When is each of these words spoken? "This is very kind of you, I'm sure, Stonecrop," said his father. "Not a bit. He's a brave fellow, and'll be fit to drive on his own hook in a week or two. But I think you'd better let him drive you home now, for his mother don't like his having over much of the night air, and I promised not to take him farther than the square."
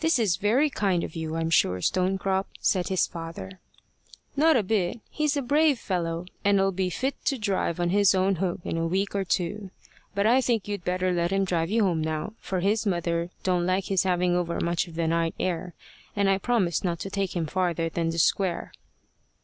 "This 0.00 0.18
is 0.18 0.34
very 0.36 0.68
kind 0.68 1.04
of 1.04 1.14
you, 1.14 1.36
I'm 1.36 1.48
sure, 1.48 1.80
Stonecrop," 1.80 2.48
said 2.58 2.88
his 2.88 3.06
father. 3.06 3.60
"Not 4.34 4.56
a 4.56 4.64
bit. 4.64 4.98
He's 5.08 5.36
a 5.36 5.42
brave 5.42 5.78
fellow, 5.78 6.26
and'll 6.44 6.72
be 6.72 6.90
fit 6.90 7.24
to 7.26 7.38
drive 7.38 7.78
on 7.78 7.90
his 7.90 8.16
own 8.16 8.34
hook 8.42 8.62
in 8.64 8.76
a 8.76 8.84
week 8.88 9.14
or 9.14 9.22
two. 9.24 9.70
But 10.12 10.26
I 10.26 10.40
think 10.40 10.66
you'd 10.66 10.82
better 10.84 11.12
let 11.12 11.30
him 11.30 11.44
drive 11.44 11.70
you 11.70 11.84
home 11.84 12.00
now, 12.02 12.32
for 12.40 12.58
his 12.58 12.84
mother 12.84 13.30
don't 13.44 13.64
like 13.64 13.84
his 13.84 14.02
having 14.02 14.34
over 14.34 14.58
much 14.58 14.88
of 14.88 14.96
the 14.96 15.06
night 15.06 15.36
air, 15.38 15.74
and 16.16 16.28
I 16.28 16.38
promised 16.38 16.84
not 16.84 16.98
to 16.98 17.08
take 17.10 17.36
him 17.36 17.46
farther 17.46 17.88
than 17.88 18.10
the 18.10 18.18
square." 18.18 18.72